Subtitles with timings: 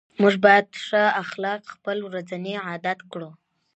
[0.21, 3.29] موږ باید ښه اخلاق خپل ورځني عادت کړو